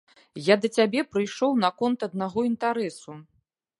[0.45, 3.13] Я да цябе прыйшоў наконт аднаго інтэрасу.